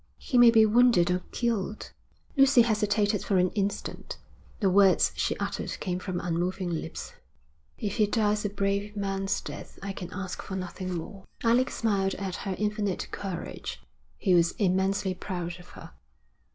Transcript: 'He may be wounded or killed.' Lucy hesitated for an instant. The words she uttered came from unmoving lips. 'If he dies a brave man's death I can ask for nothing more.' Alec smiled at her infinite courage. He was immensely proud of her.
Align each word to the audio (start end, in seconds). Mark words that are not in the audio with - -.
'He 0.17 0.35
may 0.39 0.49
be 0.49 0.65
wounded 0.65 1.11
or 1.11 1.19
killed.' 1.31 1.91
Lucy 2.35 2.63
hesitated 2.63 3.23
for 3.23 3.37
an 3.37 3.51
instant. 3.51 4.17
The 4.59 4.67
words 4.71 5.11
she 5.15 5.37
uttered 5.37 5.77
came 5.79 5.99
from 5.99 6.19
unmoving 6.19 6.71
lips. 6.71 7.13
'If 7.77 7.97
he 7.97 8.07
dies 8.07 8.43
a 8.43 8.49
brave 8.49 8.95
man's 8.97 9.39
death 9.41 9.77
I 9.83 9.93
can 9.93 10.11
ask 10.11 10.41
for 10.41 10.55
nothing 10.55 10.91
more.' 10.95 11.25
Alec 11.43 11.69
smiled 11.69 12.15
at 12.15 12.37
her 12.47 12.55
infinite 12.57 13.09
courage. 13.11 13.79
He 14.17 14.33
was 14.33 14.53
immensely 14.53 15.13
proud 15.13 15.59
of 15.59 15.67
her. 15.77 15.91